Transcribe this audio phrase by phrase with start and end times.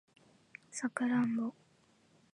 [0.71, 1.53] サクランボ